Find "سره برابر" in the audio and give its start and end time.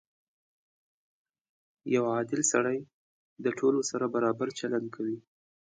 3.89-4.47